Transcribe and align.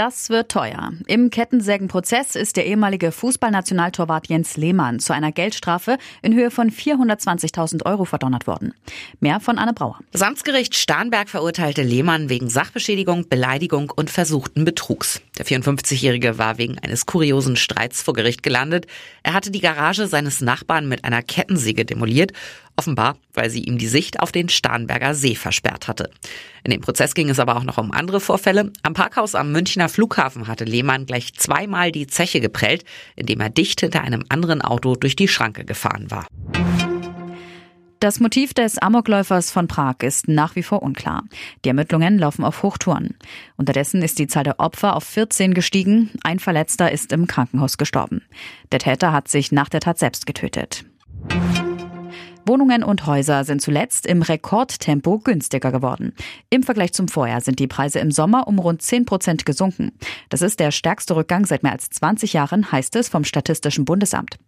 Das 0.00 0.30
wird 0.30 0.50
teuer. 0.50 0.94
Im 1.08 1.28
Kettensägenprozess 1.28 2.34
ist 2.34 2.56
der 2.56 2.64
ehemalige 2.64 3.12
Fußballnationaltorwart 3.12 4.30
Jens 4.30 4.56
Lehmann 4.56 4.98
zu 4.98 5.12
einer 5.12 5.30
Geldstrafe 5.30 5.98
in 6.22 6.34
Höhe 6.34 6.50
von 6.50 6.70
420.000 6.70 7.84
Euro 7.84 8.06
verdonnert 8.06 8.46
worden. 8.46 8.72
Mehr 9.20 9.40
von 9.40 9.58
Anne 9.58 9.74
Brauer. 9.74 9.98
Das 10.10 10.22
Amtsgericht 10.22 10.74
Starnberg 10.74 11.28
verurteilte 11.28 11.82
Lehmann 11.82 12.30
wegen 12.30 12.48
Sachbeschädigung, 12.48 13.28
Beleidigung 13.28 13.92
und 13.94 14.08
versuchten 14.08 14.64
Betrugs. 14.64 15.20
Der 15.36 15.44
54-Jährige 15.44 16.38
war 16.38 16.56
wegen 16.56 16.78
eines 16.78 17.04
kuriosen 17.04 17.56
Streits 17.56 18.00
vor 18.00 18.14
Gericht 18.14 18.42
gelandet. 18.42 18.86
Er 19.22 19.34
hatte 19.34 19.50
die 19.50 19.60
Garage 19.60 20.06
seines 20.06 20.40
Nachbarn 20.40 20.88
mit 20.88 21.04
einer 21.04 21.22
Kettensäge 21.22 21.84
demoliert 21.84 22.32
Offenbar, 22.80 23.18
weil 23.34 23.50
sie 23.50 23.62
ihm 23.62 23.76
die 23.76 23.88
Sicht 23.88 24.20
auf 24.20 24.32
den 24.32 24.48
Starnberger 24.48 25.14
See 25.14 25.34
versperrt 25.34 25.86
hatte. 25.86 26.08
In 26.64 26.70
dem 26.70 26.80
Prozess 26.80 27.12
ging 27.12 27.28
es 27.28 27.38
aber 27.38 27.56
auch 27.56 27.64
noch 27.64 27.76
um 27.76 27.92
andere 27.92 28.20
Vorfälle. 28.20 28.72
Am 28.82 28.94
Parkhaus 28.94 29.34
am 29.34 29.52
Münchner 29.52 29.90
Flughafen 29.90 30.48
hatte 30.48 30.64
Lehmann 30.64 31.04
gleich 31.04 31.34
zweimal 31.34 31.92
die 31.92 32.06
Zeche 32.06 32.40
geprellt, 32.40 32.86
indem 33.16 33.40
er 33.40 33.50
dicht 33.50 33.80
hinter 33.80 34.00
einem 34.00 34.24
anderen 34.30 34.62
Auto 34.62 34.96
durch 34.96 35.14
die 35.14 35.28
Schranke 35.28 35.66
gefahren 35.66 36.10
war. 36.10 36.26
Das 38.00 38.18
Motiv 38.18 38.54
des 38.54 38.78
Amokläufers 38.78 39.50
von 39.50 39.68
Prag 39.68 39.96
ist 40.00 40.26
nach 40.26 40.56
wie 40.56 40.62
vor 40.62 40.82
unklar. 40.82 41.24
Die 41.66 41.68
Ermittlungen 41.68 42.18
laufen 42.18 42.46
auf 42.46 42.62
Hochtouren. 42.62 43.14
Unterdessen 43.58 44.00
ist 44.00 44.18
die 44.18 44.26
Zahl 44.26 44.44
der 44.44 44.58
Opfer 44.58 44.96
auf 44.96 45.04
14 45.04 45.52
gestiegen. 45.52 46.08
Ein 46.22 46.38
Verletzter 46.38 46.90
ist 46.90 47.12
im 47.12 47.26
Krankenhaus 47.26 47.76
gestorben. 47.76 48.22
Der 48.72 48.78
Täter 48.78 49.12
hat 49.12 49.28
sich 49.28 49.52
nach 49.52 49.68
der 49.68 49.80
Tat 49.80 49.98
selbst 49.98 50.24
getötet. 50.24 50.86
Wohnungen 52.46 52.82
und 52.82 53.06
Häuser 53.06 53.44
sind 53.44 53.60
zuletzt 53.62 54.06
im 54.06 54.22
Rekordtempo 54.22 55.18
günstiger 55.18 55.70
geworden. 55.70 56.14
Im 56.48 56.62
Vergleich 56.62 56.92
zum 56.92 57.08
Vorjahr 57.08 57.40
sind 57.40 57.58
die 57.58 57.66
Preise 57.66 57.98
im 57.98 58.10
Sommer 58.10 58.48
um 58.48 58.58
rund 58.58 58.82
10 58.82 59.04
Prozent 59.04 59.46
gesunken. 59.46 59.92
Das 60.28 60.42
ist 60.42 60.60
der 60.60 60.70
stärkste 60.70 61.16
Rückgang 61.16 61.46
seit 61.46 61.62
mehr 61.62 61.72
als 61.72 61.90
20 61.90 62.32
Jahren, 62.32 62.72
heißt 62.72 62.96
es 62.96 63.08
vom 63.08 63.24
Statistischen 63.24 63.84
Bundesamt. 63.84 64.38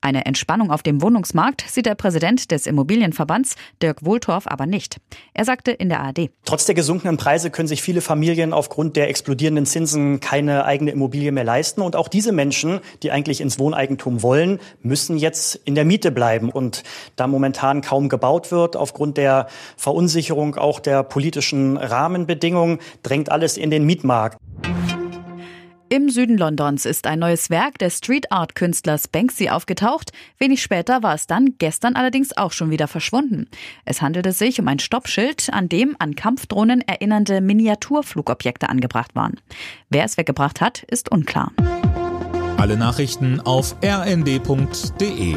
Eine 0.00 0.26
Entspannung 0.26 0.70
auf 0.70 0.82
dem 0.84 1.02
Wohnungsmarkt 1.02 1.64
sieht 1.66 1.86
der 1.86 1.96
Präsident 1.96 2.52
des 2.52 2.66
Immobilienverbands 2.66 3.56
Dirk 3.82 4.04
Wohltorf 4.04 4.44
aber 4.46 4.64
nicht. 4.64 4.98
Er 5.34 5.44
sagte 5.44 5.72
in 5.72 5.88
der 5.88 6.00
ARD. 6.00 6.30
Trotz 6.44 6.66
der 6.66 6.76
gesunkenen 6.76 7.16
Preise 7.16 7.50
können 7.50 7.66
sich 7.66 7.82
viele 7.82 8.00
Familien 8.00 8.52
aufgrund 8.52 8.96
der 8.96 9.08
explodierenden 9.08 9.66
Zinsen 9.66 10.20
keine 10.20 10.64
eigene 10.64 10.92
Immobilie 10.92 11.32
mehr 11.32 11.42
leisten. 11.42 11.82
Und 11.82 11.96
auch 11.96 12.06
diese 12.06 12.30
Menschen, 12.30 12.80
die 13.02 13.10
eigentlich 13.10 13.40
ins 13.40 13.58
Wohneigentum 13.58 14.22
wollen, 14.22 14.60
müssen 14.82 15.18
jetzt 15.18 15.56
in 15.64 15.74
der 15.74 15.84
Miete 15.84 16.12
bleiben. 16.12 16.50
Und 16.50 16.84
da 17.16 17.26
momentan 17.26 17.80
kaum 17.80 18.08
gebaut 18.08 18.52
wird, 18.52 18.76
aufgrund 18.76 19.16
der 19.16 19.48
Verunsicherung 19.76 20.54
auch 20.54 20.78
der 20.78 21.02
politischen 21.02 21.76
Rahmenbedingungen, 21.76 22.78
drängt 23.02 23.32
alles 23.32 23.56
in 23.56 23.70
den 23.70 23.84
Mietmarkt. 23.84 24.38
Im 25.90 26.10
Süden 26.10 26.36
Londons 26.36 26.84
ist 26.84 27.06
ein 27.06 27.18
neues 27.18 27.48
Werk 27.48 27.78
des 27.78 27.96
Street 27.96 28.30
Art 28.30 28.54
Künstlers 28.54 29.08
Banksy 29.08 29.48
aufgetaucht. 29.48 30.12
Wenig 30.36 30.60
später 30.60 31.02
war 31.02 31.14
es 31.14 31.26
dann 31.26 31.54
gestern 31.56 31.96
allerdings 31.96 32.36
auch 32.36 32.52
schon 32.52 32.70
wieder 32.70 32.88
verschwunden. 32.88 33.48
Es 33.86 34.02
handelte 34.02 34.32
sich 34.32 34.60
um 34.60 34.68
ein 34.68 34.80
Stoppschild, 34.80 35.48
an 35.50 35.70
dem 35.70 35.96
an 35.98 36.14
Kampfdrohnen 36.14 36.82
erinnernde 36.82 37.40
Miniaturflugobjekte 37.40 38.68
angebracht 38.68 39.14
waren. 39.14 39.40
Wer 39.88 40.04
es 40.04 40.18
weggebracht 40.18 40.60
hat, 40.60 40.82
ist 40.82 41.10
unklar. 41.10 41.52
Alle 42.58 42.76
Nachrichten 42.76 43.40
auf 43.40 43.74
rnd.de 43.82 45.36